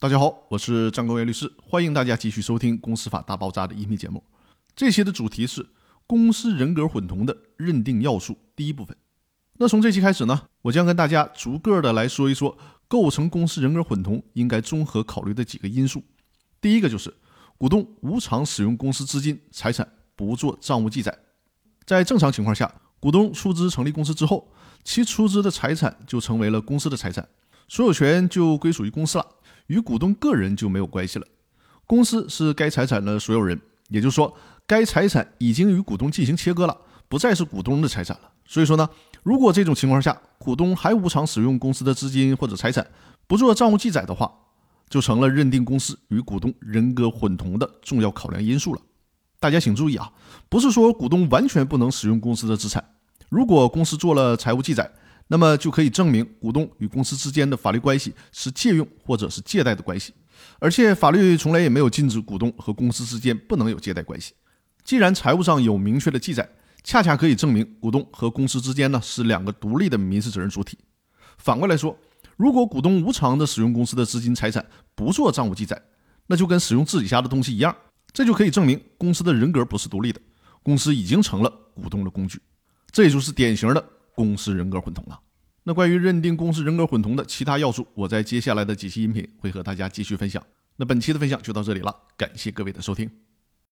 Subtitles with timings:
[0.00, 4.22] 大家好，我是张高元律师，欢迎大家继续收听《公司法大爆炸》的音频节目。
[4.76, 5.70] 这期的主题是
[6.06, 8.96] 公司人格混同的认定要素，第一部分。
[9.54, 12.56] 那从这期开始呢，我将跟大家逐个的来说一说
[12.86, 16.04] 构成公司人格混同应该综合考虑的几个因素。
[16.60, 17.12] 第一个就是
[17.58, 21.18] 股东无偿使用公司资金财产，不做账务记载。
[21.84, 24.52] 在正常情况下，股东出资成立公司之后，
[24.84, 27.28] 其出资的财产就成为了公司的财产，
[27.66, 29.26] 所有权就归属于公司了，
[29.68, 31.26] 与股东个人就没有关系了。
[31.86, 36.76] 公司是该财产的所有人，也就是说，该财产已经与股东进行切割了，
[37.08, 38.30] 不再是股东的财产了。
[38.44, 38.88] 所以说呢，
[39.22, 42.86] 如果这种情况下，股东还无偿使用公司的资金或者财产，
[43.26, 44.30] 不做账务记载的话，
[44.88, 48.80] 就成了认定公司与股东人格混同的重要考量因素了。
[49.40, 50.10] 大家请注意啊，
[50.48, 52.82] 不是说股东完全不能使用公司的资产。
[53.28, 54.90] 如果公司做了财务记载，
[55.28, 60.12] 那么就可以证明股东与公司之间的法律关系是借用或者是借贷的关系。
[60.58, 64.34] 而且法律从来也没有禁止股东和公司之间不能有借贷关系。
[64.84, 66.48] 既然财务上有明确的记载，
[66.82, 70.78] 恰恰可以证明股东和公司之间呢是两个独立的民事责任主体。
[71.36, 71.96] 反过来说，
[72.36, 75.80] 如果股东无偿的使用公司的资金财产，不做账务记载，
[76.26, 77.76] 那就跟使用自己家的东西一样。
[78.12, 80.20] 这就可以证明公司的人格不是独立的，
[80.62, 82.40] 公司已经成了股东的工具，
[82.90, 83.84] 这也就是典型的
[84.18, 85.20] 公司人格混同了。
[85.62, 90.44] 那关于认定公司人格混同的其他要素，我在接下来的几期音频会和大家继续分享。
[90.74, 93.27] 那本期的分享就到这里了，感谢各位的收听。